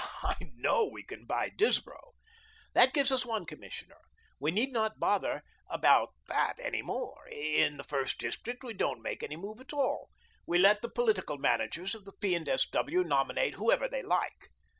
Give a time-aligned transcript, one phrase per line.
[0.23, 2.13] I KNOW we can buy Disbrow.
[2.73, 3.99] That gives us one Commissioner.
[4.39, 7.27] We need not bother about that any more.
[7.29, 10.09] In the first district we don't make any move at all.
[10.47, 12.33] We let the political managers of the P.
[12.33, 12.67] and S.
[12.67, 13.03] W.
[13.03, 14.49] nominate whoever they like.